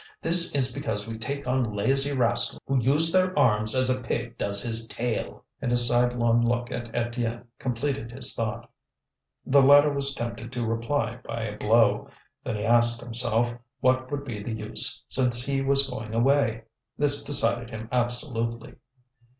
[0.19, 4.35] This is because we take on lazy rascals who use their arms as a pig
[4.35, 8.67] does his tail!" And his sidelong look at Étienne completed his thought.
[9.45, 12.09] The latter was tempted to reply by a blow.
[12.43, 16.63] Then he asked himself what would be the use since he was going away.
[16.97, 18.77] This decided him absolutely.